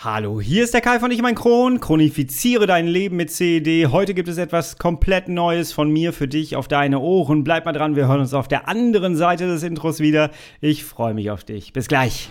[0.00, 1.80] Hallo, hier ist der Kai von Ich mein Kron.
[1.80, 3.88] Chronifiziere dein Leben mit CED.
[3.90, 7.42] Heute gibt es etwas komplett Neues von mir für dich auf deine Ohren.
[7.42, 10.30] Bleib mal dran, wir hören uns auf der anderen Seite des Intros wieder.
[10.60, 11.72] Ich freue mich auf dich.
[11.72, 12.30] Bis gleich.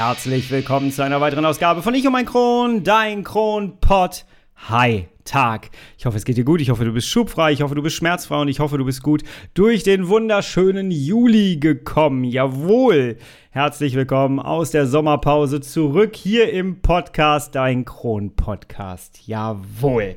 [0.00, 4.24] Herzlich willkommen zu einer weiteren Ausgabe von Ich und mein Kron, dein Kronpott.
[4.70, 5.68] Hi, Tag.
[5.98, 6.62] Ich hoffe, es geht dir gut.
[6.62, 7.52] Ich hoffe, du bist schubfrei.
[7.52, 8.40] Ich hoffe, du bist schmerzfrei.
[8.40, 12.24] Und ich hoffe, du bist gut durch den wunderschönen Juli gekommen.
[12.24, 13.18] Jawohl.
[13.52, 19.26] Herzlich willkommen aus der Sommerpause zurück hier im Podcast, dein Kron-Podcast.
[19.26, 20.14] Jawohl.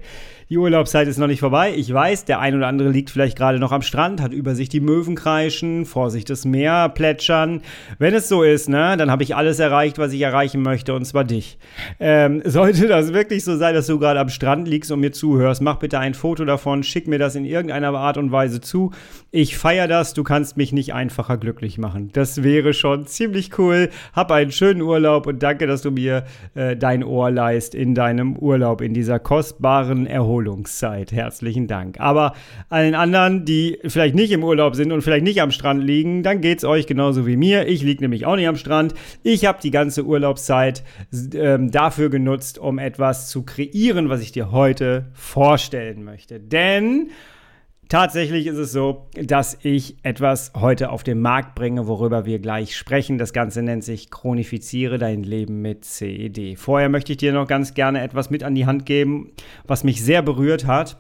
[0.50, 1.74] Die Urlaubszeit ist noch nicht vorbei.
[1.76, 4.70] Ich weiß, der ein oder andere liegt vielleicht gerade noch am Strand, hat über sich
[4.70, 7.64] die Möwen kreischen, vor sich das Meer plätschern.
[7.98, 11.06] Wenn es so ist, ne, dann habe ich alles erreicht, was ich erreichen möchte, und
[11.06, 11.58] zwar dich.
[12.00, 15.64] Ähm, sollte das wirklich so sein, dass du gerade am Strand liegst und mir zuhörst,
[15.64, 18.92] mach bitte ein Foto davon, schick mir das in irgendeiner Art und Weise zu.
[19.32, 22.12] Ich feiere das, du kannst mich nicht einfacher glücklich machen.
[22.14, 23.23] Das wäre schon ziemlich
[23.58, 23.90] cool.
[24.14, 28.36] Hab einen schönen Urlaub und danke, dass du mir äh, dein Ohr leist in deinem
[28.38, 30.44] Urlaub, in dieser kostbaren Erholung.
[30.44, 31.12] Erholungszeit.
[31.12, 32.00] Herzlichen Dank.
[32.00, 32.34] Aber
[32.70, 36.42] allen anderen, die vielleicht nicht im Urlaub sind und vielleicht nicht am Strand liegen, dann
[36.42, 37.68] geht es euch genauso wie mir.
[37.68, 38.94] Ich liege nämlich auch nicht am Strand.
[39.24, 40.84] Ich habe die ganze Urlaubszeit
[41.34, 46.40] äh, dafür genutzt, um etwas zu kreieren, was ich dir heute vorstellen möchte.
[46.40, 47.10] Denn
[47.94, 52.76] Tatsächlich ist es so, dass ich etwas heute auf den Markt bringe, worüber wir gleich
[52.76, 53.20] sprechen.
[53.20, 56.58] Das Ganze nennt sich Chronifiziere dein Leben mit CED.
[56.58, 59.34] Vorher möchte ich dir noch ganz gerne etwas mit an die Hand geben,
[59.68, 60.98] was mich sehr berührt hat.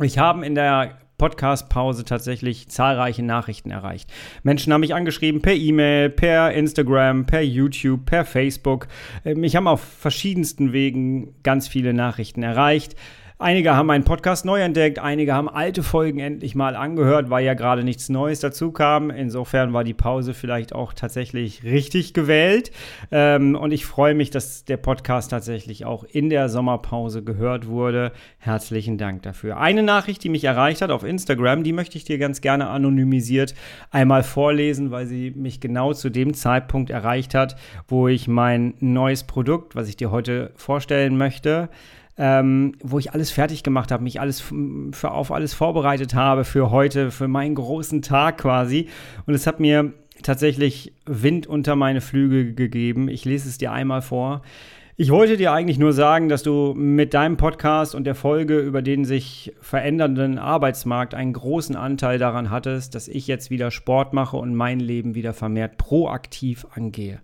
[0.00, 4.08] Ich habe in der Podcast-Pause tatsächlich zahlreiche Nachrichten erreicht.
[4.44, 8.86] Menschen haben mich angeschrieben per E-Mail, per Instagram, per YouTube, per Facebook.
[9.24, 12.94] Ähm, mich haben auf verschiedensten Wegen ganz viele Nachrichten erreicht.
[13.40, 17.54] Einige haben meinen Podcast neu entdeckt, einige haben alte Folgen endlich mal angehört, weil ja
[17.54, 19.10] gerade nichts Neues dazu kam.
[19.10, 22.70] Insofern war die Pause vielleicht auch tatsächlich richtig gewählt.
[23.10, 28.12] Ähm, und ich freue mich, dass der Podcast tatsächlich auch in der Sommerpause gehört wurde.
[28.38, 29.56] Herzlichen Dank dafür.
[29.56, 33.56] Eine Nachricht, die mich erreicht hat auf Instagram, die möchte ich dir ganz gerne anonymisiert
[33.90, 37.56] einmal vorlesen, weil sie mich genau zu dem Zeitpunkt erreicht hat,
[37.88, 41.68] wo ich mein neues Produkt, was ich dir heute vorstellen möchte,
[42.16, 46.70] ähm, wo ich alles fertig gemacht habe, mich alles für, auf alles vorbereitet habe für
[46.70, 48.88] heute, für meinen großen Tag quasi.
[49.26, 49.92] Und es hat mir
[50.22, 53.08] tatsächlich Wind unter meine Flügel gegeben.
[53.08, 54.42] Ich lese es dir einmal vor.
[54.96, 58.80] Ich wollte dir eigentlich nur sagen, dass du mit deinem Podcast und der Folge über
[58.80, 64.36] den sich verändernden Arbeitsmarkt einen großen Anteil daran hattest, dass ich jetzt wieder Sport mache
[64.36, 67.20] und mein Leben wieder vermehrt proaktiv angehe.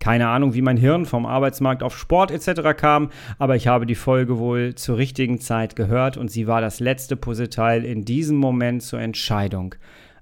[0.00, 2.76] Keine Ahnung, wie mein Hirn vom Arbeitsmarkt auf Sport etc.
[2.76, 3.08] kam,
[3.38, 7.16] aber ich habe die Folge wohl zur richtigen Zeit gehört und sie war das letzte
[7.16, 9.76] Puzzleteil in diesem Moment zur Entscheidung.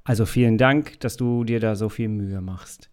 [0.04, 2.91] Also vielen Dank, dass du dir da so viel Mühe machst.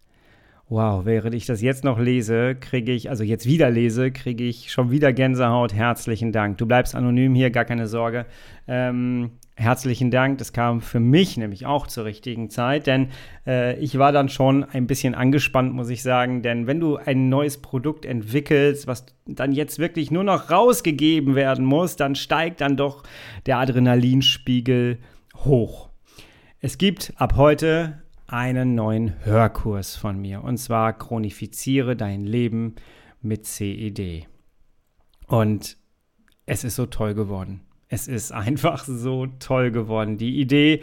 [0.70, 4.70] Wow, während ich das jetzt noch lese, kriege ich, also jetzt wieder lese, kriege ich
[4.70, 5.74] schon wieder Gänsehaut.
[5.74, 6.58] Herzlichen Dank.
[6.58, 8.24] Du bleibst anonym hier, gar keine Sorge.
[8.68, 10.38] Ähm, herzlichen Dank.
[10.38, 13.08] Das kam für mich nämlich auch zur richtigen Zeit, denn
[13.48, 16.40] äh, ich war dann schon ein bisschen angespannt, muss ich sagen.
[16.40, 21.64] Denn wenn du ein neues Produkt entwickelst, was dann jetzt wirklich nur noch rausgegeben werden
[21.64, 23.02] muss, dann steigt dann doch
[23.46, 24.98] der Adrenalinspiegel
[25.34, 25.88] hoch.
[26.60, 28.00] Es gibt ab heute
[28.32, 30.44] einen neuen Hörkurs von mir.
[30.44, 32.76] Und zwar Chronifiziere dein Leben
[33.20, 34.26] mit CED.
[35.26, 35.76] Und
[36.46, 37.62] es ist so toll geworden.
[37.88, 40.16] Es ist einfach so toll geworden.
[40.16, 40.80] Die Idee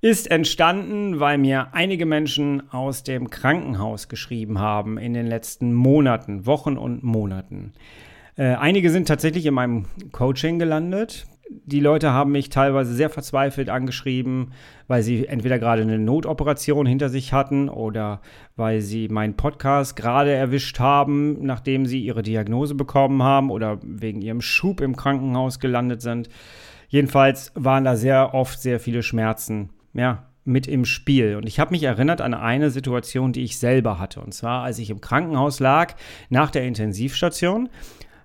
[0.00, 6.46] ist entstanden, weil mir einige Menschen aus dem Krankenhaus geschrieben haben in den letzten Monaten,
[6.46, 7.72] Wochen und Monaten.
[8.36, 13.70] Äh, einige sind tatsächlich in meinem Coaching gelandet die Leute haben mich teilweise sehr verzweifelt
[13.70, 14.52] angeschrieben,
[14.88, 18.20] weil sie entweder gerade eine Notoperation hinter sich hatten oder
[18.56, 24.22] weil sie meinen Podcast gerade erwischt haben, nachdem sie ihre Diagnose bekommen haben oder wegen
[24.22, 26.28] ihrem Schub im Krankenhaus gelandet sind.
[26.88, 31.36] Jedenfalls waren da sehr oft sehr viele Schmerzen, ja, mit im Spiel.
[31.36, 34.20] Und ich habe mich erinnert an eine Situation, die ich selber hatte.
[34.20, 35.94] Und zwar, als ich im Krankenhaus lag,
[36.30, 37.68] nach der Intensivstation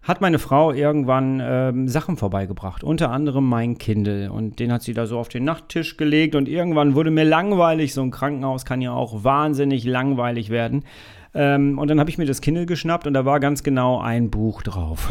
[0.04, 4.32] hat meine Frau irgendwann ähm, Sachen vorbeigebracht, unter anderem mein Kindle.
[4.32, 7.94] Und den hat sie da so auf den Nachttisch gelegt und irgendwann wurde mir langweilig.
[7.94, 10.86] So ein Krankenhaus kann ja auch wahnsinnig langweilig werden.
[11.34, 14.32] Ähm, und dann habe ich mir das Kindle geschnappt und da war ganz genau ein
[14.32, 15.08] Buch drauf.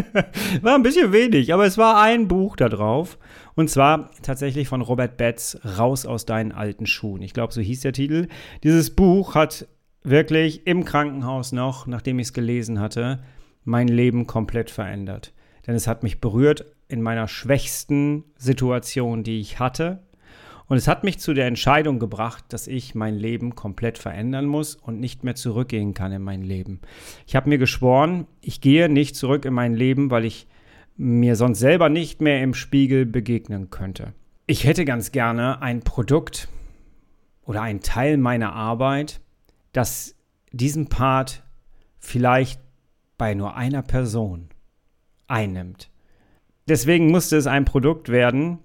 [0.62, 3.18] war ein bisschen wenig, aber es war ein Buch da drauf.
[3.54, 7.20] Und zwar tatsächlich von Robert Betz, Raus aus deinen alten Schuhen.
[7.20, 8.28] Ich glaube, so hieß der Titel.
[8.64, 9.68] Dieses Buch hat
[10.02, 13.20] wirklich im Krankenhaus noch, nachdem ich es gelesen hatte,
[13.64, 15.32] mein Leben komplett verändert.
[15.66, 20.02] Denn es hat mich berührt in meiner schwächsten Situation, die ich hatte.
[20.66, 24.74] Und es hat mich zu der Entscheidung gebracht, dass ich mein Leben komplett verändern muss
[24.74, 26.80] und nicht mehr zurückgehen kann in mein Leben.
[27.26, 30.46] Ich habe mir geschworen, ich gehe nicht zurück in mein Leben, weil ich
[30.96, 34.14] mir sonst selber nicht mehr im Spiegel begegnen könnte.
[34.46, 36.48] Ich hätte ganz gerne ein Produkt
[37.44, 39.20] oder ein Teil meiner Arbeit,
[39.72, 40.14] das
[40.52, 41.42] diesen Part
[41.98, 42.61] vielleicht
[43.22, 44.48] bei nur einer Person
[45.28, 45.90] einnimmt.
[46.66, 48.58] Deswegen musste es ein Produkt werden,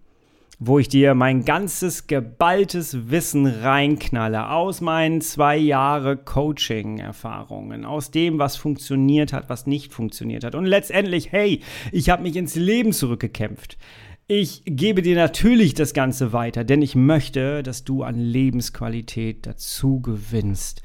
[0.57, 8.39] wo ich dir mein ganzes geballtes Wissen reinknalle aus meinen zwei Jahre Coaching-Erfahrungen, aus dem,
[8.39, 10.55] was funktioniert hat, was nicht funktioniert hat.
[10.55, 11.61] Und letztendlich, hey,
[11.91, 13.77] ich habe mich ins Leben zurückgekämpft.
[14.25, 20.01] Ich gebe dir natürlich das Ganze weiter, denn ich möchte, dass du an Lebensqualität dazu
[20.01, 20.81] gewinnst.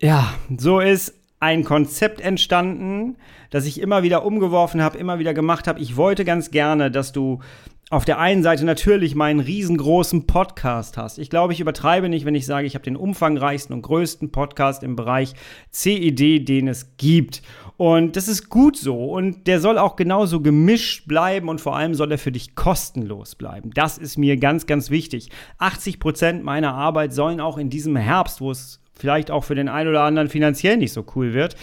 [0.00, 3.16] Ja, so ist ein Konzept entstanden,
[3.48, 5.80] das ich immer wieder umgeworfen habe, immer wieder gemacht habe.
[5.80, 7.40] Ich wollte ganz gerne, dass du
[7.88, 11.18] auf der einen Seite natürlich meinen riesengroßen Podcast hast.
[11.18, 14.84] Ich glaube, ich übertreibe nicht, wenn ich sage, ich habe den umfangreichsten und größten Podcast
[14.84, 15.32] im Bereich
[15.72, 17.42] CED, den es gibt.
[17.76, 19.06] Und das ist gut so.
[19.06, 23.34] Und der soll auch genauso gemischt bleiben und vor allem soll er für dich kostenlos
[23.34, 23.70] bleiben.
[23.74, 25.30] Das ist mir ganz, ganz wichtig.
[25.58, 29.68] 80 Prozent meiner Arbeit sollen auch in diesem Herbst, wo es vielleicht auch für den
[29.68, 31.56] einen oder anderen finanziell nicht so cool wird,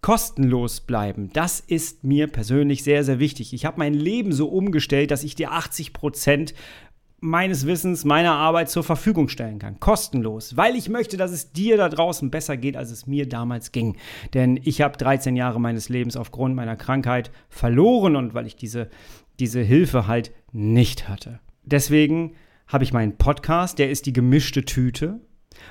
[0.00, 1.30] kostenlos bleiben.
[1.32, 3.52] Das ist mir persönlich sehr, sehr wichtig.
[3.52, 6.54] Ich habe mein Leben so umgestellt, dass ich dir 80 Prozent
[7.20, 9.78] meines Wissens, meiner Arbeit zur Verfügung stellen kann.
[9.78, 10.56] Kostenlos.
[10.56, 13.96] Weil ich möchte, dass es dir da draußen besser geht, als es mir damals ging.
[14.32, 18.88] Denn ich habe 13 Jahre meines Lebens aufgrund meiner Krankheit verloren und weil ich diese,
[19.38, 21.40] diese Hilfe halt nicht hatte.
[21.62, 22.32] Deswegen
[22.66, 25.20] habe ich meinen Podcast, der ist die gemischte Tüte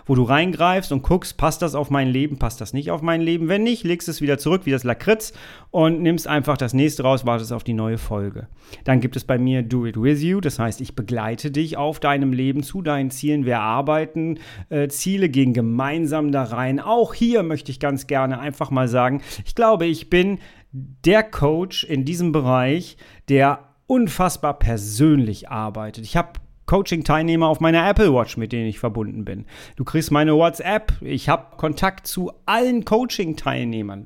[0.06, 3.22] wo du reingreifst und guckst, passt das auf mein Leben, passt das nicht auf mein
[3.22, 3.48] Leben.
[3.48, 5.34] Wenn nicht, legst es wieder zurück wie das Lakritz
[5.72, 8.48] und nimmst einfach das nächste raus, wartest auf die neue Folge.
[8.84, 12.00] Dann gibt es bei mir Do It With You, das heißt, ich begleite dich auf
[12.00, 13.46] deinem Leben zu deinen Zielen.
[13.46, 14.40] Wir arbeiten
[14.70, 16.80] äh, Ziele, gehen gemeinsam da rein.
[16.80, 20.40] Auch hier möchte ich ganz gerne einfach mal sagen, ich glaube, ich bin
[20.72, 22.98] der Coach in diesem Bereich,
[23.28, 26.04] der unfassbar persönlich arbeitet.
[26.06, 26.34] Ich habe
[26.70, 29.46] Coaching-Teilnehmer auf meiner Apple Watch, mit denen ich verbunden bin.
[29.76, 30.94] Du kriegst meine WhatsApp.
[31.02, 34.06] Ich habe Kontakt zu allen Coaching-Teilnehmern,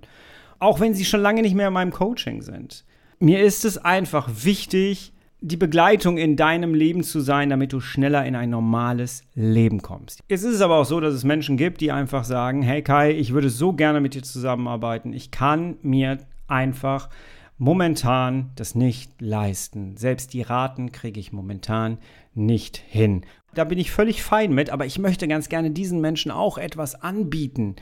[0.60, 2.86] auch wenn sie schon lange nicht mehr in meinem Coaching sind.
[3.20, 5.12] Mir ist es einfach wichtig,
[5.42, 10.22] die Begleitung in deinem Leben zu sein, damit du schneller in ein normales Leben kommst.
[10.30, 13.12] Jetzt ist es aber auch so, dass es Menschen gibt, die einfach sagen, hey Kai,
[13.12, 15.12] ich würde so gerne mit dir zusammenarbeiten.
[15.12, 17.10] Ich kann mir einfach
[17.58, 19.98] momentan das nicht leisten.
[19.98, 21.98] Selbst die Raten kriege ich momentan
[22.34, 23.26] nicht hin.
[23.54, 26.96] Da bin ich völlig fein mit, aber ich möchte ganz gerne diesen Menschen auch etwas
[26.96, 27.76] anbieten.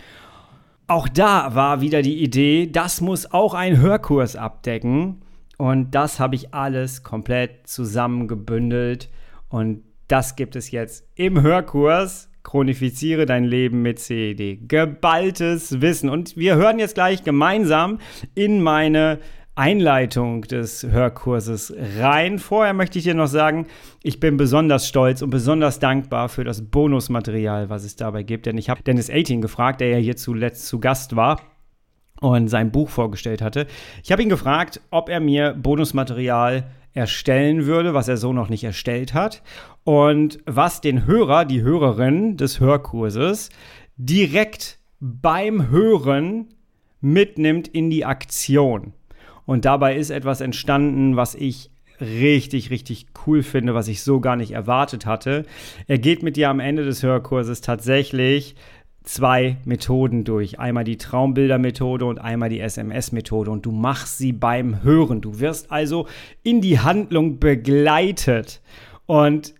[0.88, 5.22] Auch da war wieder die Idee, das muss auch ein Hörkurs abdecken.
[5.58, 9.10] Und das habe ich alles komplett zusammengebündelt.
[9.48, 12.30] Und das gibt es jetzt im Hörkurs.
[12.44, 14.68] Chronifiziere dein Leben mit CED.
[14.68, 16.10] Geballtes Wissen.
[16.10, 18.00] Und wir hören jetzt gleich gemeinsam
[18.34, 19.20] in meine
[19.56, 22.40] Einleitung des Hörkurses rein.
[22.40, 23.68] Vorher möchte ich dir noch sagen,
[24.02, 28.46] ich bin besonders stolz und besonders dankbar für das Bonusmaterial, was es dabei gibt.
[28.46, 31.42] Denn ich habe Dennis 18 gefragt, der ja hier zuletzt zu Gast war
[32.22, 33.68] und sein Buch vorgestellt hatte.
[34.04, 38.64] Ich habe ihn gefragt, ob er mir Bonusmaterial erstellen würde, was er so noch nicht
[38.64, 39.42] erstellt hat
[39.84, 43.50] und was den Hörer, die Hörerin des Hörkurses
[43.98, 46.54] direkt beim Hören
[47.00, 48.94] mitnimmt in die Aktion.
[49.52, 54.38] Und dabei ist etwas entstanden, was ich richtig, richtig cool finde, was ich so gar
[54.38, 55.44] nicht erwartet hatte.
[55.88, 58.56] Er geht mit dir am Ende des Hörkurses tatsächlich
[59.04, 60.58] zwei Methoden durch.
[60.58, 63.52] Einmal die Traumbildermethode und einmal die SMS-Methode.
[63.52, 65.20] Und du machst sie beim Hören.
[65.20, 66.08] Du wirst also
[66.44, 68.62] in die Handlung begleitet
[69.06, 69.54] und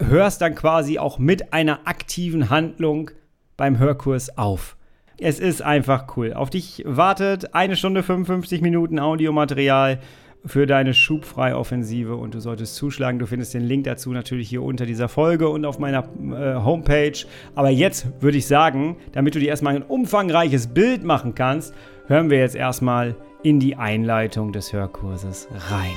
[0.00, 3.10] hörst dann quasi auch mit einer aktiven Handlung
[3.58, 4.78] beim Hörkurs auf.
[5.18, 6.32] Es ist einfach cool.
[6.32, 10.00] Auf dich wartet eine Stunde 55 Minuten Audiomaterial
[10.46, 13.18] für deine Schubfrei-Offensive und du solltest zuschlagen.
[13.18, 17.24] Du findest den Link dazu natürlich hier unter dieser Folge und auf meiner äh, Homepage.
[17.54, 21.74] Aber jetzt würde ich sagen, damit du dir erstmal ein umfangreiches Bild machen kannst,
[22.06, 25.94] hören wir jetzt erstmal in die Einleitung des Hörkurses rein.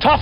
[0.00, 0.20] Tough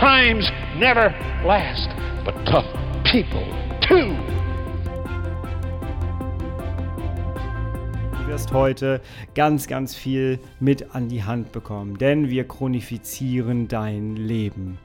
[0.00, 1.12] times never
[1.44, 1.90] last,
[2.24, 2.64] but tough
[3.04, 3.46] people
[3.80, 4.39] too.
[8.30, 9.00] Wirst heute
[9.34, 14.78] ganz, ganz viel mit an die Hand bekommen, denn wir chronifizieren dein Leben.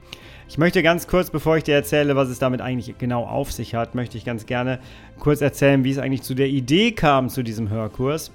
[0.48, 3.76] Ich möchte ganz kurz, bevor ich dir erzähle, was es damit eigentlich genau auf sich
[3.76, 4.80] hat, möchte ich ganz gerne
[5.20, 8.32] kurz erzählen, wie es eigentlich zu der Idee kam zu diesem Hörkurs.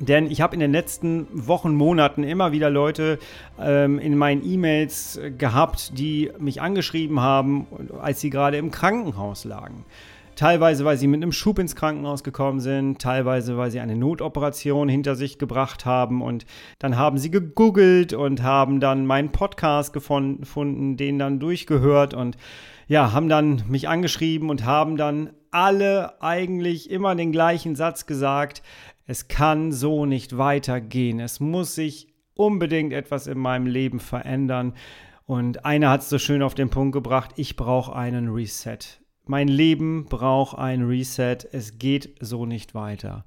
[0.00, 3.20] Denn ich habe in den letzten Wochen, Monaten immer wieder Leute
[3.60, 7.68] ähm, in meinen E-Mails gehabt, die mich angeschrieben haben,
[8.02, 9.84] als sie gerade im Krankenhaus lagen.
[10.36, 14.86] Teilweise, weil sie mit einem Schub ins Krankenhaus gekommen sind, teilweise, weil sie eine Notoperation
[14.86, 16.44] hinter sich gebracht haben und
[16.78, 22.36] dann haben sie gegoogelt und haben dann meinen Podcast gefunden, den dann durchgehört und
[22.86, 28.62] ja, haben dann mich angeschrieben und haben dann alle eigentlich immer den gleichen Satz gesagt,
[29.06, 34.74] es kann so nicht weitergehen, es muss sich unbedingt etwas in meinem Leben verändern.
[35.24, 38.78] Und einer hat es so schön auf den Punkt gebracht, ich brauche einen Reset.
[39.26, 41.38] Mein Leben braucht ein Reset.
[41.52, 43.24] Es geht so nicht weiter.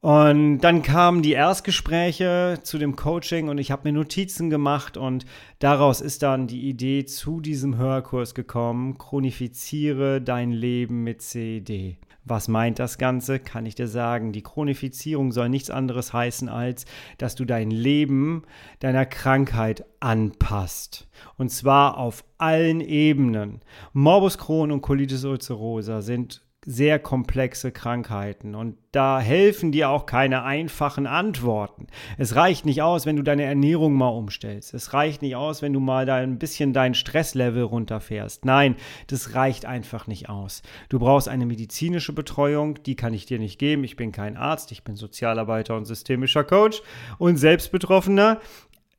[0.00, 5.26] Und dann kamen die Erstgespräche zu dem Coaching und ich habe mir Notizen gemacht und
[5.58, 11.98] daraus ist dann die Idee zu diesem Hörkurs gekommen, chronifiziere dein Leben mit CED.
[12.24, 13.38] Was meint das Ganze?
[13.38, 16.84] Kann ich dir sagen, die Chronifizierung soll nichts anderes heißen, als
[17.18, 18.42] dass du dein Leben
[18.80, 21.08] deiner Krankheit anpasst.
[21.36, 23.60] Und zwar auf allen Ebenen.
[23.92, 30.42] Morbus Crohn und Colitis ulcerosa sind sehr komplexe Krankheiten und da helfen dir auch keine
[30.42, 31.86] einfachen Antworten.
[32.18, 34.74] Es reicht nicht aus, wenn du deine Ernährung mal umstellst.
[34.74, 38.44] Es reicht nicht aus, wenn du mal da ein bisschen dein Stresslevel runterfährst.
[38.44, 38.76] Nein,
[39.06, 40.62] das reicht einfach nicht aus.
[40.88, 43.84] Du brauchst eine medizinische Betreuung, die kann ich dir nicht geben.
[43.84, 46.82] Ich bin kein Arzt, ich bin Sozialarbeiter und systemischer Coach
[47.18, 48.40] und Selbstbetroffener.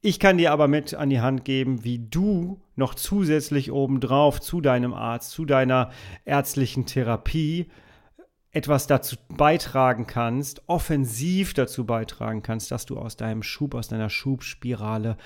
[0.04, 4.60] Ich kann dir aber mit an die Hand geben, wie du noch zusätzlich obendrauf zu
[4.60, 5.92] deinem Arzt, zu deiner
[6.26, 7.68] ärztlichen Therapie
[8.50, 14.10] etwas dazu beitragen kannst, offensiv dazu beitragen kannst, dass du aus deinem Schub, aus deiner
[14.10, 15.18] Schubspirale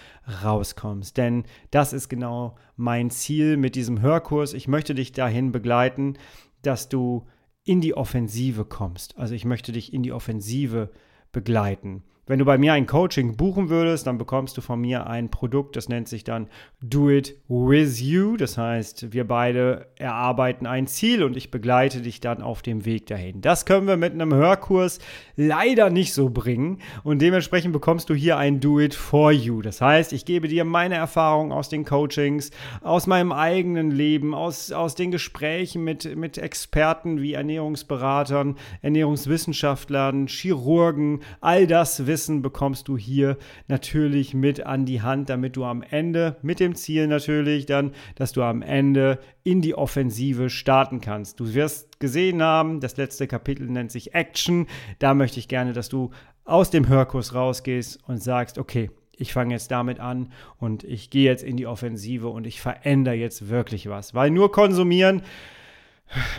[0.44, 1.16] rauskommst.
[1.18, 4.54] Denn das ist genau mein Ziel mit diesem Hörkurs.
[4.54, 6.18] Ich möchte dich dahin begleiten,
[6.62, 7.26] dass du
[7.64, 9.18] in die Offensive kommst.
[9.18, 10.92] Also ich möchte dich in die Offensive
[11.32, 12.04] begleiten.
[12.28, 15.76] Wenn du bei mir ein Coaching buchen würdest, dann bekommst du von mir ein Produkt,
[15.76, 16.48] das nennt sich dann
[16.82, 18.36] Do It With You.
[18.36, 23.06] Das heißt, wir beide erarbeiten ein Ziel und ich begleite dich dann auf dem Weg
[23.06, 23.42] dahin.
[23.42, 24.98] Das können wir mit einem Hörkurs
[25.36, 29.62] leider nicht so bringen und dementsprechend bekommst du hier ein Do It For You.
[29.62, 32.50] Das heißt, ich gebe dir meine Erfahrungen aus den Coachings,
[32.82, 41.20] aus meinem eigenen Leben, aus, aus den Gesprächen mit, mit Experten wie Ernährungsberatern, Ernährungswissenschaftlern, Chirurgen,
[41.40, 46.38] all das Wissen bekommst du hier natürlich mit an die Hand, damit du am Ende,
[46.42, 51.42] mit dem Ziel natürlich dann, dass du am Ende in die Offensive starten kannst.
[51.42, 54.68] Du wirst gesehen haben, das letzte Kapitel nennt sich Action.
[55.00, 56.12] Da möchte ich gerne, dass du
[56.46, 61.26] aus dem Hörkurs rausgehst und sagst, okay, ich fange jetzt damit an und ich gehe
[61.30, 64.14] jetzt in die Offensive und ich verändere jetzt wirklich was.
[64.14, 65.22] Weil nur konsumieren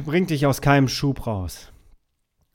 [0.07, 1.71] bringt dich aus keinem Schub raus.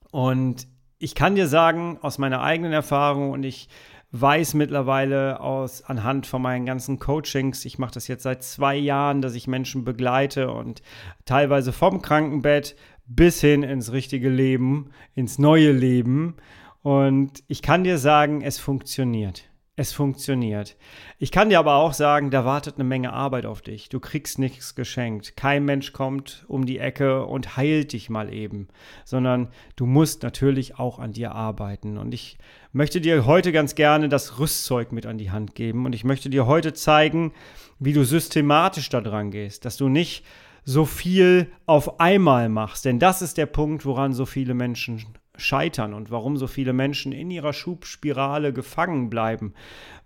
[0.10, 0.66] Und
[1.02, 3.70] ich kann dir sagen, aus meiner eigenen Erfahrung und ich
[4.12, 9.22] weiß mittlerweile aus anhand von meinen ganzen Coachings, ich mache das jetzt seit zwei Jahren,
[9.22, 10.82] dass ich Menschen begleite und
[11.26, 12.76] teilweise vom Krankenbett
[13.08, 16.36] bis hin ins richtige Leben, ins neue Leben.
[16.84, 19.51] Und ich kann dir sagen, es funktioniert.
[19.78, 20.76] Es funktioniert.
[21.18, 23.88] Ich kann dir aber auch sagen, da wartet eine Menge Arbeit auf dich.
[23.88, 25.38] Du kriegst nichts geschenkt.
[25.38, 28.68] Kein Mensch kommt um die Ecke und heilt dich mal eben,
[29.06, 29.48] sondern
[29.78, 31.98] du musst natürlich auch an dir arbeiten.
[31.98, 32.38] Und ich
[32.74, 35.86] möchte dir heute ganz gerne das Rüstzeug mit an die Hand geben.
[35.86, 37.34] Und ich möchte dir heute zeigen,
[37.80, 40.26] wie du systematisch da dran gehst, dass du nicht
[40.66, 42.84] so viel auf einmal machst.
[42.84, 45.06] Denn das ist der Punkt, woran so viele Menschen
[45.38, 49.54] scheitern und warum so viele Menschen in ihrer Schubspirale gefangen bleiben,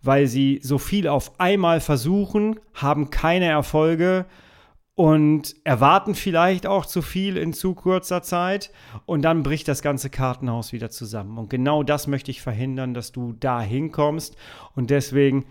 [0.01, 4.25] weil sie so viel auf einmal versuchen, haben keine Erfolge
[4.95, 8.71] und erwarten vielleicht auch zu viel in zu kurzer Zeit
[9.05, 11.37] und dann bricht das ganze Kartenhaus wieder zusammen.
[11.37, 14.37] Und genau das möchte ich verhindern, dass du da hinkommst
[14.73, 15.45] und deswegen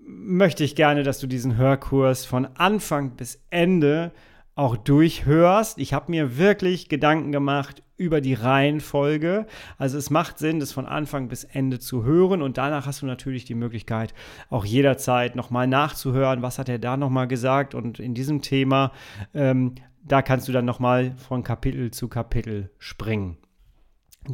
[0.00, 4.12] möchte ich gerne, dass du diesen Hörkurs von Anfang bis Ende
[4.58, 5.78] auch durchhörst.
[5.78, 9.46] Ich habe mir wirklich Gedanken gemacht über die Reihenfolge.
[9.78, 13.06] Also es macht Sinn, das von Anfang bis Ende zu hören und danach hast du
[13.06, 14.14] natürlich die Möglichkeit,
[14.50, 18.90] auch jederzeit nochmal nachzuhören, was hat er da nochmal gesagt und in diesem Thema,
[19.32, 23.36] ähm, da kannst du dann nochmal von Kapitel zu Kapitel springen.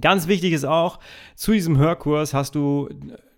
[0.00, 1.00] Ganz wichtig ist auch,
[1.35, 2.88] zu diesem Hörkurs hast du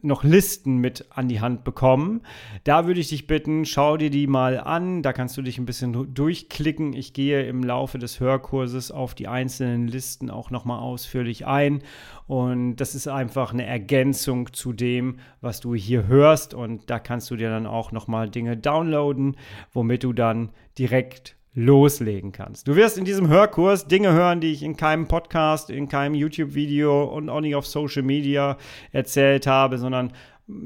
[0.07, 2.23] noch Listen mit an die Hand bekommen.
[2.65, 5.03] Da würde ich dich bitten, schau dir die mal an.
[5.03, 6.93] Da kannst du dich ein bisschen durchklicken.
[6.93, 11.83] Ich gehe im Laufe des Hörkurses auf die einzelnen Listen auch nochmal ausführlich ein.
[12.27, 16.55] Und das ist einfach eine Ergänzung zu dem, was du hier hörst.
[16.55, 19.37] Und da kannst du dir dann auch nochmal Dinge downloaden,
[19.73, 22.69] womit du dann direkt loslegen kannst.
[22.69, 27.05] Du wirst in diesem Hörkurs Dinge hören, die ich in keinem Podcast, in keinem YouTube-Video
[27.05, 28.59] und auch nicht auf Social Media
[28.93, 30.13] erzählt habe, sondern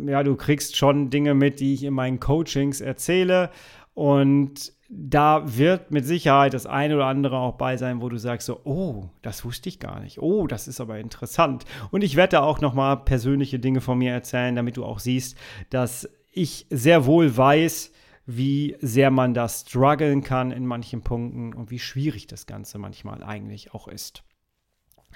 [0.06, 3.50] ja, du kriegst schon Dinge mit, die ich in meinen Coachings erzähle
[3.94, 8.46] und da wird mit Sicherheit das eine oder andere auch bei sein, wo du sagst
[8.48, 10.20] so, oh, das wusste ich gar nicht.
[10.20, 11.64] Oh, das ist aber interessant.
[11.92, 15.38] Und ich werde auch noch mal persönliche Dinge von mir erzählen, damit du auch siehst,
[15.70, 17.92] dass ich sehr wohl weiß,
[18.26, 23.22] wie sehr man da strugglen kann in manchen Punkten und wie schwierig das Ganze manchmal
[23.22, 24.22] eigentlich auch ist.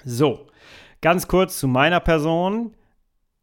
[0.03, 0.47] So,
[1.01, 2.75] ganz kurz zu meiner Person.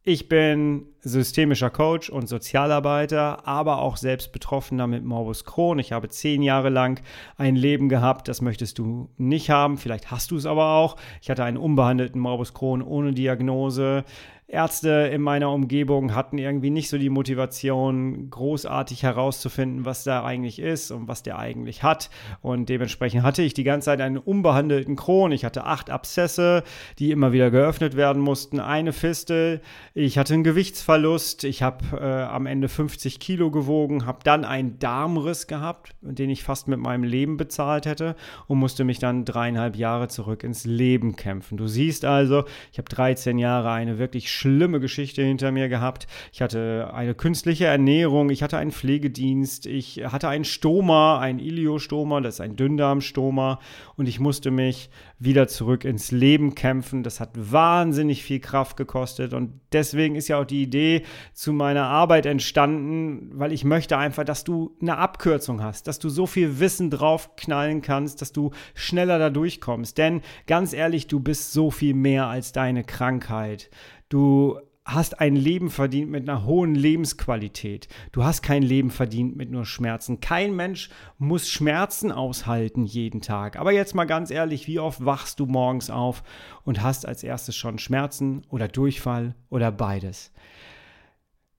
[0.04, 5.78] Ich bin systemischer Coach und Sozialarbeiter, aber auch selbst Betroffener mit Morbus Crohn.
[5.78, 7.00] Ich habe zehn Jahre lang
[7.36, 9.78] ein Leben gehabt, das möchtest du nicht haben.
[9.78, 10.96] Vielleicht hast du es aber auch.
[11.20, 14.04] Ich hatte einen unbehandelten Morbus Crohn ohne Diagnose.
[14.52, 20.58] Ärzte in meiner Umgebung hatten irgendwie nicht so die Motivation, großartig herauszufinden, was da eigentlich
[20.58, 22.10] ist und was der eigentlich hat.
[22.42, 25.32] Und dementsprechend hatte ich die ganze Zeit einen unbehandelten Kron.
[25.32, 26.64] Ich hatte acht Abszesse,
[26.98, 29.62] die immer wieder geöffnet werden mussten, eine Fistel.
[29.94, 31.44] Ich hatte einen Gewichtsverlust.
[31.44, 36.42] Ich habe äh, am Ende 50 Kilo gewogen, habe dann einen Darmriss gehabt, den ich
[36.42, 38.16] fast mit meinem Leben bezahlt hätte
[38.48, 41.56] und musste mich dann dreieinhalb Jahre zurück ins Leben kämpfen.
[41.56, 46.08] Du siehst also, ich habe 13 Jahre eine wirklich schlimme Geschichte hinter mir gehabt.
[46.32, 52.20] Ich hatte eine künstliche Ernährung, ich hatte einen Pflegedienst, ich hatte einen Stoma, einen Iliostoma,
[52.20, 53.60] das ist ein Dünndarmstoma
[53.96, 57.04] und ich musste mich wieder zurück ins Leben kämpfen.
[57.04, 61.84] Das hat wahnsinnig viel Kraft gekostet und deswegen ist ja auch die Idee zu meiner
[61.84, 66.58] Arbeit entstanden, weil ich möchte einfach, dass du eine Abkürzung hast, dass du so viel
[66.58, 69.96] Wissen draufknallen kannst, dass du schneller da durchkommst.
[69.96, 73.70] Denn ganz ehrlich, du bist so viel mehr als deine Krankheit.
[74.12, 77.88] Du hast ein Leben verdient mit einer hohen Lebensqualität.
[78.10, 80.20] Du hast kein Leben verdient mit nur Schmerzen.
[80.20, 83.56] Kein Mensch muss Schmerzen aushalten jeden Tag.
[83.56, 86.24] Aber jetzt mal ganz ehrlich, wie oft wachst du morgens auf
[86.64, 90.30] und hast als erstes schon Schmerzen oder Durchfall oder beides?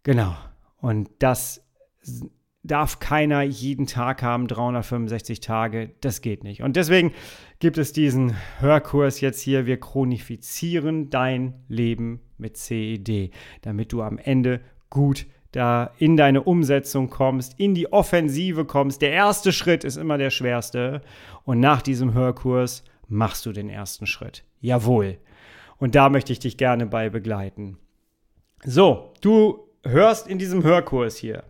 [0.04, 0.36] Genau.
[0.80, 1.66] Und das
[2.62, 5.92] darf keiner jeden Tag haben, 365 Tage.
[6.02, 6.62] Das geht nicht.
[6.62, 7.13] Und deswegen
[7.58, 9.66] gibt es diesen Hörkurs jetzt hier.
[9.66, 13.32] Wir chronifizieren dein Leben mit CED,
[13.63, 19.01] damit du am Ende gut da in deine Umsetzung kommst, in die Offensive kommst.
[19.01, 21.01] Der erste Schritt ist immer der schwerste.
[21.45, 24.43] Und nach diesem Hörkurs machst du den ersten Schritt.
[24.62, 25.17] Jawohl.
[25.77, 27.77] Und da möchte ich dich gerne bei begleiten.
[28.65, 31.43] So, du hörst in diesem Hörkurs hier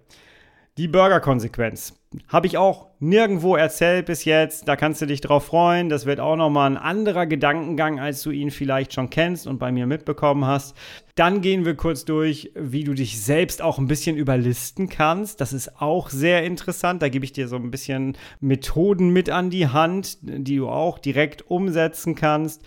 [0.77, 1.99] die Burger-Konsequenz.
[2.27, 4.67] Habe ich auch nirgendwo erzählt bis jetzt.
[4.67, 5.89] Da kannst du dich drauf freuen.
[5.89, 9.71] Das wird auch nochmal ein anderer Gedankengang, als du ihn vielleicht schon kennst und bei
[9.71, 10.75] mir mitbekommen hast.
[11.15, 15.41] Dann gehen wir kurz durch, wie du dich selbst auch ein bisschen überlisten kannst.
[15.41, 17.01] Das ist auch sehr interessant.
[17.01, 20.99] Da gebe ich dir so ein bisschen Methoden mit an die Hand, die du auch
[20.99, 22.63] direkt umsetzen kannst.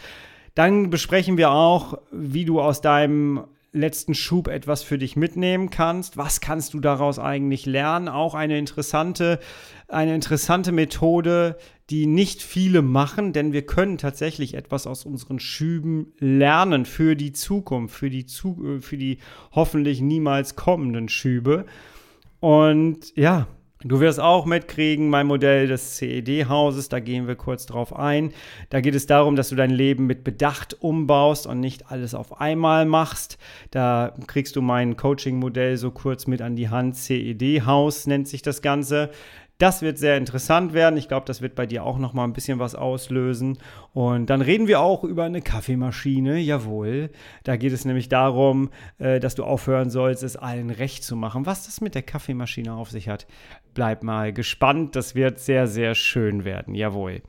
[0.54, 3.44] Dann besprechen wir auch, wie du aus deinem
[3.76, 6.16] letzten Schub etwas für dich mitnehmen kannst.
[6.16, 8.08] Was kannst du daraus eigentlich lernen?
[8.08, 9.38] Auch eine interessante,
[9.88, 11.56] eine interessante Methode,
[11.90, 17.32] die nicht viele machen, denn wir können tatsächlich etwas aus unseren Schüben lernen für die
[17.32, 19.18] Zukunft, für die, zu, für die
[19.52, 21.66] hoffentlich niemals kommenden Schübe.
[22.40, 23.46] Und ja,
[23.88, 28.32] Du wirst auch mitkriegen, mein Modell des CED-Hauses, da gehen wir kurz drauf ein.
[28.68, 32.40] Da geht es darum, dass du dein Leben mit Bedacht umbaust und nicht alles auf
[32.40, 33.38] einmal machst.
[33.70, 36.96] Da kriegst du mein Coaching-Modell so kurz mit an die Hand.
[36.96, 39.10] CED-Haus nennt sich das Ganze.
[39.58, 40.98] Das wird sehr interessant werden.
[40.98, 43.56] Ich glaube, das wird bei dir auch noch mal ein bisschen was auslösen.
[43.94, 46.38] Und dann reden wir auch über eine Kaffeemaschine.
[46.38, 47.10] Jawohl.
[47.44, 51.46] Da geht es nämlich darum, äh, dass du aufhören sollst, es allen recht zu machen.
[51.46, 53.26] Was das mit der Kaffeemaschine auf sich hat,
[53.72, 54.94] bleib mal gespannt.
[54.94, 56.74] Das wird sehr, sehr schön werden.
[56.74, 57.22] Jawohl.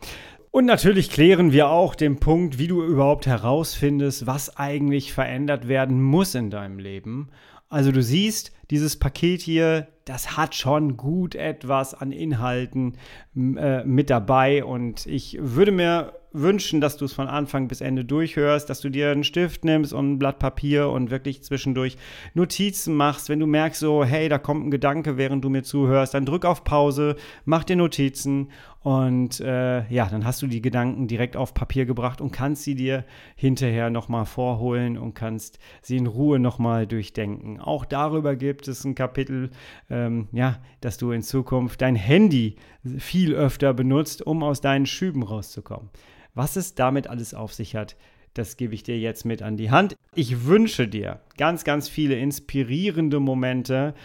[0.52, 6.02] Und natürlich klären wir auch den Punkt, wie du überhaupt herausfindest, was eigentlich verändert werden
[6.02, 7.30] muss in deinem Leben.
[7.70, 12.98] Also du siehst, dieses Paket hier, das hat schon gut etwas an Inhalten
[13.36, 18.06] äh, mit dabei und ich würde mir wünschen, dass du es von Anfang bis Ende
[18.06, 21.98] durchhörst, dass du dir einen Stift nimmst und ein Blatt Papier und wirklich zwischendurch
[22.34, 23.30] Notizen machst.
[23.30, 26.46] Wenn du merkst, so, hey, da kommt ein Gedanke, während du mir zuhörst, dann drück
[26.46, 28.50] auf Pause, mach dir Notizen
[28.88, 32.74] und äh, ja, dann hast du die Gedanken direkt auf Papier gebracht und kannst sie
[32.74, 33.04] dir
[33.36, 37.60] hinterher nochmal vorholen und kannst sie in Ruhe nochmal durchdenken.
[37.60, 39.50] Auch darüber gibt es ein Kapitel,
[39.90, 42.56] ähm, ja, dass du in Zukunft dein Handy
[42.98, 45.90] viel öfter benutzt, um aus deinen Schüben rauszukommen.
[46.34, 47.98] Was es damit alles auf sich hat,
[48.36, 49.98] das gebe ich dir jetzt mit an die Hand.
[50.16, 53.96] Ich wünsche dir ganz, ganz viele inspirierende Momente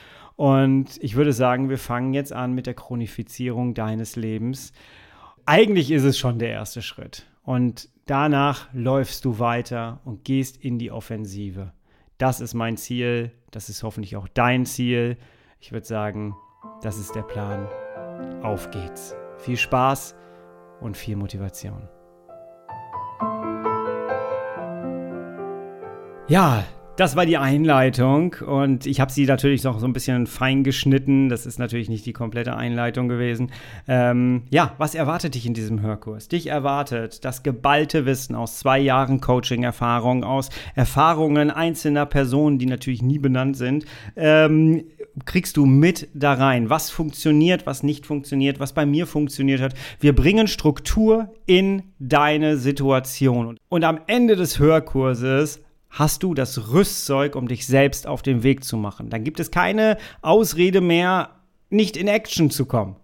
[0.42, 4.72] und ich würde sagen, wir fangen jetzt an mit der Chronifizierung deines Lebens.
[5.46, 7.26] eigentlich ist es schon der erste Schritt.
[7.44, 11.72] Und danach läufst du weiter und gehst in die Offensive.
[12.18, 13.31] Das ist mein Ziel.
[13.52, 15.16] Das ist hoffentlich auch dein Ziel.
[15.61, 16.35] Ich würde sagen,
[16.83, 17.68] das ist der Plan.
[18.42, 19.14] Auf geht's.
[19.38, 20.16] Viel Spaß
[20.81, 21.88] und viel Motivation.
[26.26, 26.64] Ja,
[27.03, 31.29] das war die Einleitung und ich habe sie natürlich noch so ein bisschen fein geschnitten.
[31.29, 33.51] Das ist natürlich nicht die komplette Einleitung gewesen.
[33.88, 36.29] Ähm, ja, was erwartet dich in diesem Hörkurs?
[36.29, 43.03] Dich erwartet das geballte Wissen aus zwei Jahren Coaching-Erfahrung, aus Erfahrungen einzelner Personen, die natürlich
[43.03, 43.85] nie benannt sind.
[44.15, 44.85] Ähm,
[45.25, 49.75] kriegst du mit da rein, was funktioniert, was nicht funktioniert, was bei mir funktioniert hat.
[49.99, 53.59] Wir bringen Struktur in deine Situation.
[53.69, 55.61] Und am Ende des Hörkurses
[55.92, 59.11] hast du das Rüstzeug, um dich selbst auf den Weg zu machen.
[59.11, 61.37] Dann gibt es keine Ausrede mehr,
[61.70, 62.96] nicht in Action zu kommen.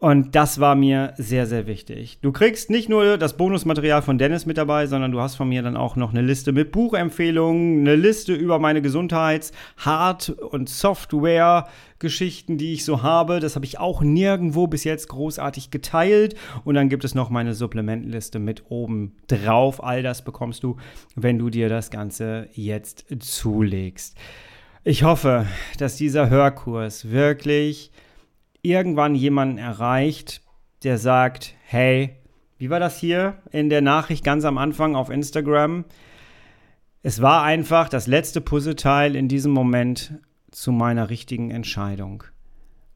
[0.00, 2.20] Und das war mir sehr, sehr wichtig.
[2.22, 5.60] Du kriegst nicht nur das Bonusmaterial von Dennis mit dabei, sondern du hast von mir
[5.60, 12.56] dann auch noch eine Liste mit Buchempfehlungen, eine Liste über meine Gesundheits-, Hard- und Software-Geschichten,
[12.56, 13.40] die ich so habe.
[13.40, 16.34] Das habe ich auch nirgendwo bis jetzt großartig geteilt.
[16.64, 19.84] Und dann gibt es noch meine Supplementenliste mit oben drauf.
[19.84, 20.78] All das bekommst du,
[21.14, 24.16] wenn du dir das Ganze jetzt zulegst.
[24.82, 25.44] Ich hoffe,
[25.76, 27.92] dass dieser Hörkurs wirklich
[28.62, 30.42] irgendwann jemanden erreicht,
[30.82, 32.16] der sagt, hey,
[32.58, 35.84] wie war das hier in der Nachricht ganz am Anfang auf Instagram?
[37.02, 40.14] Es war einfach das letzte Puzzleteil in diesem Moment
[40.50, 42.24] zu meiner richtigen Entscheidung.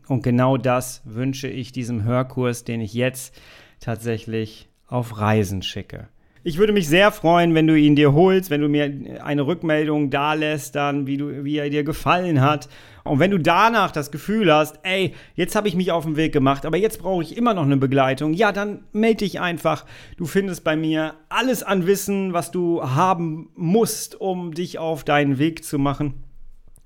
[0.06, 3.34] Und genau das wünsche ich diesem Hörkurs, den ich jetzt
[3.80, 6.08] tatsächlich auf Reisen schicke.
[6.42, 10.10] Ich würde mich sehr freuen, wenn du ihn dir holst, wenn du mir eine Rückmeldung
[10.10, 12.68] da lässt, dann wie, du, wie er dir gefallen hat.
[13.04, 16.32] Und wenn du danach das Gefühl hast, ey, jetzt habe ich mich auf den Weg
[16.32, 19.84] gemacht, aber jetzt brauche ich immer noch eine Begleitung, ja, dann melde dich einfach.
[20.16, 25.38] Du findest bei mir alles an Wissen, was du haben musst, um dich auf deinen
[25.38, 26.24] Weg zu machen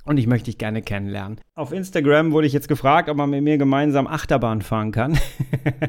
[0.09, 1.39] und ich möchte dich gerne kennenlernen.
[1.59, 5.18] Auf Instagram wurde ich jetzt gefragt, ob man mit mir gemeinsam Achterbahn fahren kann.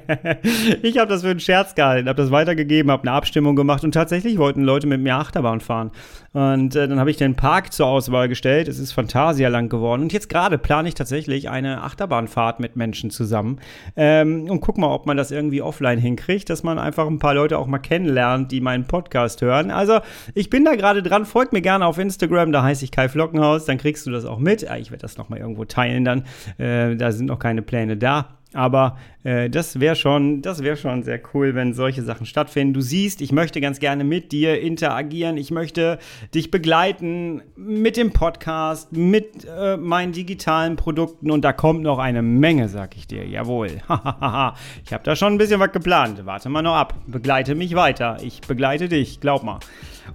[0.82, 3.91] ich habe das für einen Scherz gehalten, habe das weitergegeben, habe eine Abstimmung gemacht und
[3.91, 5.91] tatsächlich wollten Leute mit mir Achterbahn fahren.
[6.34, 8.67] Und äh, dann habe ich den Park zur Auswahl gestellt.
[8.67, 10.01] Es ist Phantasialand geworden.
[10.03, 13.60] Und jetzt gerade plane ich tatsächlich eine Achterbahnfahrt mit Menschen zusammen.
[13.95, 17.34] Ähm, und guck mal, ob man das irgendwie offline hinkriegt, dass man einfach ein paar
[17.34, 19.69] Leute auch mal kennenlernt, die meinen Podcast hören.
[19.71, 19.99] Also
[20.36, 21.25] ich bin da gerade dran.
[21.25, 23.65] Folgt mir gerne auf Instagram, da heiße ich Kai Flockenhaus.
[23.65, 24.63] Dann kriegst du das auch mit.
[24.63, 26.24] Ich werde das nochmal irgendwo teilen dann.
[26.58, 28.39] Äh, da sind noch keine Pläne da.
[28.54, 32.74] Aber äh, das wäre schon, das schon sehr cool, wenn solche Sachen stattfinden.
[32.74, 35.38] Du siehst, ich möchte ganz gerne mit dir interagieren.
[35.38, 36.00] Ich möchte
[36.34, 41.30] dich begleiten mit dem Podcast, mit äh, meinen digitalen Produkten.
[41.30, 43.28] Und da kommt noch eine Menge, sag ich dir.
[43.28, 43.67] Jawohl.
[44.84, 46.26] ich habe da schon ein bisschen was geplant.
[46.26, 46.95] Warte mal noch ab.
[47.06, 48.17] Begleite mich weiter.
[48.24, 49.60] Ich begleite dich, glaub mal.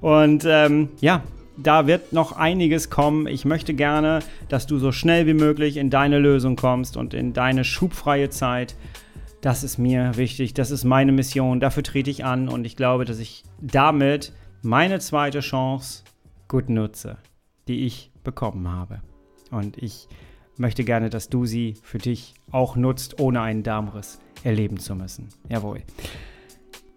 [0.01, 1.23] Und ähm, ja,
[1.57, 3.27] da wird noch einiges kommen.
[3.27, 7.33] Ich möchte gerne, dass du so schnell wie möglich in deine Lösung kommst und in
[7.33, 8.75] deine schubfreie Zeit.
[9.41, 13.05] Das ist mir wichtig, das ist meine Mission, dafür trete ich an und ich glaube,
[13.05, 16.03] dass ich damit meine zweite Chance
[16.49, 17.19] gut nutze,
[17.69, 19.03] die ich bekommen habe.
[19.51, 20.09] Und ich
[20.57, 25.29] möchte gerne, dass du sie für dich auch nutzt, ohne einen Darmriss erleben zu müssen.
[25.49, 25.83] Jawohl.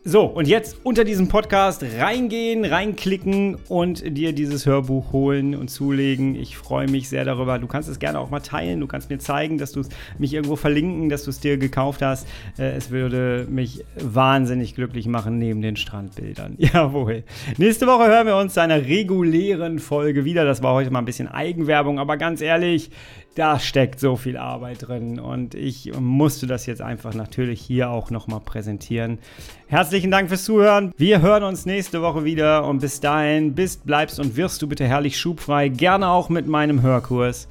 [0.09, 6.33] So, und jetzt unter diesem Podcast reingehen, reinklicken und dir dieses Hörbuch holen und zulegen.
[6.33, 7.59] Ich freue mich sehr darüber.
[7.59, 8.79] Du kannst es gerne auch mal teilen.
[8.79, 12.01] Du kannst mir zeigen, dass du es mich irgendwo verlinken, dass du es dir gekauft
[12.01, 12.25] hast.
[12.57, 16.55] Äh, es würde mich wahnsinnig glücklich machen neben den Strandbildern.
[16.57, 17.25] Jawohl.
[17.57, 20.45] Nächste Woche hören wir uns zu einer regulären Folge wieder.
[20.45, 22.91] Das war heute mal ein bisschen Eigenwerbung, aber ganz ehrlich,
[23.37, 28.09] da steckt so viel Arbeit drin und ich musste das jetzt einfach natürlich hier auch
[28.09, 29.19] nochmal präsentieren.
[29.67, 30.91] Herzlichen Dank fürs Zuhören.
[30.97, 34.87] Wir hören uns nächste Woche wieder und bis dahin bist, bleibst und wirst du bitte
[34.87, 35.69] herrlich schubfrei.
[35.69, 37.47] Gerne auch mit meinem Hörkurs.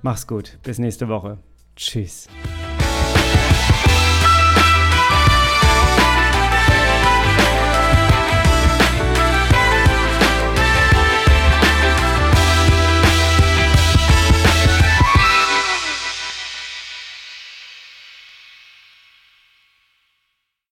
[0.00, 0.58] Mach's gut.
[0.62, 1.38] Bis nächste Woche.
[1.76, 2.28] Tschüss.